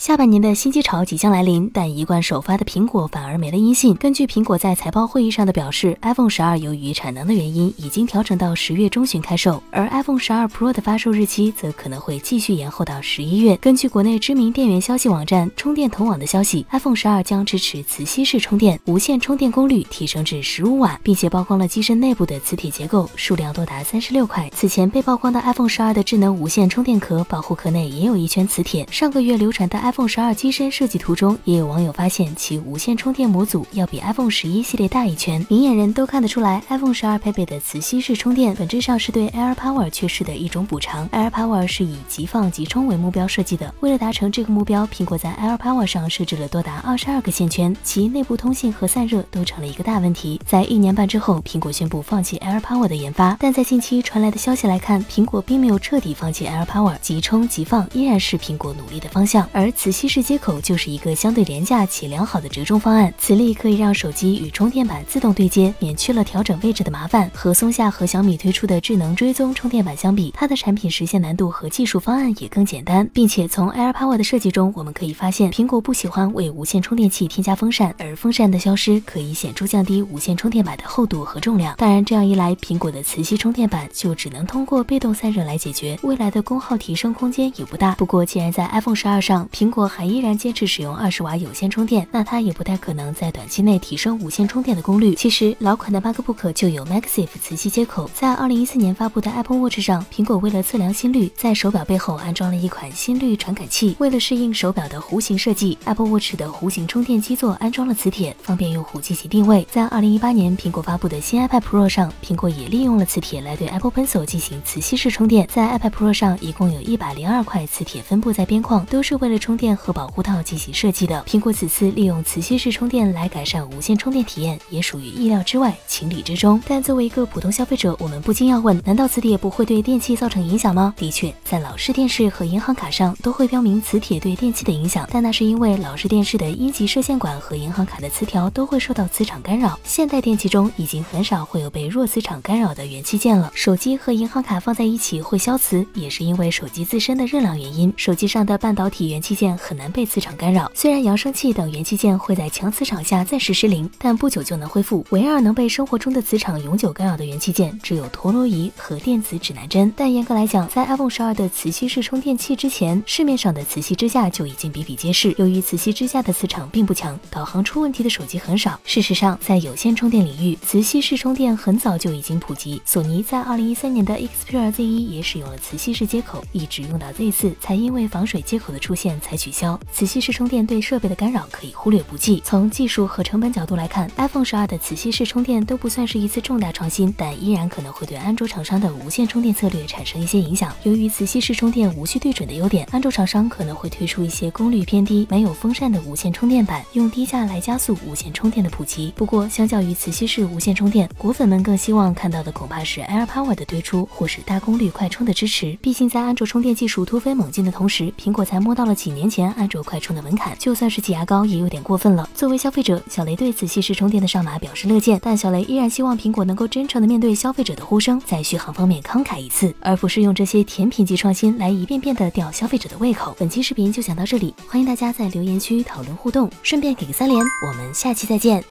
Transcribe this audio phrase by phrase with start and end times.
[0.00, 3.94] 下半年的新机潮即将来临，但一贯首发的苹果反而没了音信。
[3.96, 13.58] 根据苹果在财报会议上的表示，iPhone 十二由于产能的原因，已经调整到十月中旬开售，而 iPhone 十二 Pro 的发售日期则可能会继续延后到十一月。
[13.58, 24.48] 根据国内知名电源消息网站充电头网的消息，iPhone 十二将支持磁吸式充电，无线充电功率提升至十五瓦，并且曝光了机身内部的磁铁结构，数量多达三十六块。
[24.54, 28.88] 此前被曝光的 iPhone 十二的智能无线充电壳保护壳内也有一圈磁铁。
[28.90, 30.70] 上个月流传的 i iPhone 十二机身。
[30.70, 41.08] 设计图中，也有网友发现其无线充电模组要比 iPhone 十一系列大一圈，明眼人都看得出来，iPhone 十二配备的磁吸式充电本质上是对 Air Power 缺失的一种补偿。
[41.10, 50.40] Air Power 是以即放即充为目标设计的，为了达成这个目标，苹果在 Air Power 上设置了多达二十二个线圈，其内部通信和散热都成了一个大问题。
[50.46, 60.60] 在一年半之后，苹果宣布放弃 Air Power 的研发，但在近期传来的消息来看，苹果并没有彻底放弃 Air Power，即充即放依然是苹果努力的方向，而磁吸式接口。
[60.60, 67.30] 就是一个相对廉价且良好的折中方案，磁力可以让手机与充电板自动对接，免去了调整位置的麻烦。
[67.34, 73.08] 和松下和小米推出的智能追踪充电板相比，它的产品实现难度和技术方案也更简单。
[73.14, 81.74] 并且从 AirPower 的设计中，我们可以发现，苹果不喜欢为无线充电器添加风扇，而风扇的消失可以显著降低无线充电板的厚度和重量。
[81.78, 87.94] 当然，这样一来，苹果的磁吸充电板就只能通过被动散热来解决，未来的功耗提升空间也不大。
[87.94, 95.14] 不过，既然在 iPhone 十二上，苹果还依然坚持使用二十瓦有线充电，那它也不太可能在短期内提升无线充电的功率。
[95.14, 103.96] 其实老款的 MacBook 就有 MagSafe 磁吸接口，在二零一四年发布的 Apple Watch 上，苹果为了测量心率，在手表背后安装了一款心率传感器。
[103.98, 109.66] 为了适应手表的弧形设计，Apple Watch 的弧形充电基座安装了磁铁，方便用户进行定位。
[109.70, 115.46] 在二零一八年苹果发布的新 iPad Pro 上，苹果也利用了磁铁来对 Apple Pencil 进行磁吸式充电。
[115.52, 121.22] 在 iPad Pro 上，一共有一百零二块磁铁分布在边框，都是为了充电和保护套进行设计的。
[121.28, 126.58] 苹果此次利用磁吸式充电来改善无线充电体验，也属于意料之外、情理之中。
[126.66, 130.94] 但作为一个普通消费者，我们不禁要问：难道磁铁不会对电器造成影响吗？
[130.96, 139.78] 的确，在老式电视和银行卡上都会标明磁铁对电器的影响，但那是因为老式电视的阴极射线管和银行卡的磁条都会受到磁场干扰。
[139.84, 143.52] 现代电器中已经很少会有被弱磁场干扰的元器件了。
[143.54, 147.92] 手机和银行卡放在一起会消磁，也是因为手机自身的热量原因。
[147.96, 151.50] 手机上的半导体元器件很难被磁场干扰，虽然扬声器。
[151.52, 155.04] 等元器件会在强磁场下暂时失灵，但不久就能恢复。
[155.10, 159.92] 唯二能被生活中的磁场永久干扰的元器件，只有陀螺仪和电子指南针。
[159.96, 165.34] 但严格来讲，在 iPhone 十二的磁吸式充电器之前，市面上的磁吸支架就已经比比皆是。
[165.38, 168.78] 由于磁吸支架的磁场并不强，导航出问题的手机很少。
[168.84, 172.80] 事实上，在有线充电领域，磁吸式充电很早就已经普及。
[172.84, 179.78] 索尼在2013年的 Xperia Z1 也使用了磁吸式接口，一直用到 Z4 才因为防水接口的出现才取消。
[179.92, 181.40] 磁吸式充电对设备的干扰。
[181.50, 182.42] 可以忽略不计。
[182.44, 190.72] 从技术和成本角度来看，iPhone 十二的磁吸式充电都不算是一次重大创新，但依然可能会对安卓厂商的无线充电策略产生一些影响。
[190.84, 199.12] 由于磁吸式充电无需对准的优点，安卓厂商可能会推出一些功率偏低、没有风扇的无线充电板，用低价来加速无线充电的普及。
[199.16, 205.76] 不过，相较于磁吸式无线充电，果粉们更希望看到的恐怕是 Air Power 的推出，或是大功率快充的支持。
[205.82, 212.28] 毕竟，在安卓充电技术突飞猛进的同时，苹果才摸到了几年前安卓快充的门槛，就算是挤牙膏也有点过分了。
[212.34, 223.36] 作为消费者，小雷对磁吸式充电的上马表示乐见，但小雷依然希望苹果能够真诚的面对消费者的呼声，在续航方面慷慨一次，而不是用这些甜品级创新来一遍遍的吊消费者的胃口。
[223.38, 228.64] 本期视频就讲到这里，欢迎大家在留言区讨论互动，顺便给个三连，我们下期再见。